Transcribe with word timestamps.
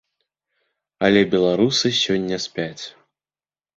Але 1.07 1.21
беларусы 1.35 1.87
сёння 2.03 2.37
спяць. 2.47 2.83